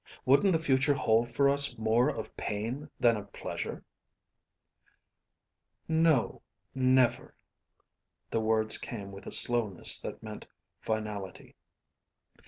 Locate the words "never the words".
6.73-8.79